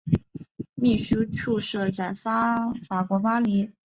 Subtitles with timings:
[0.73, 2.73] 秘书处设在法
[3.07, 3.71] 国巴黎。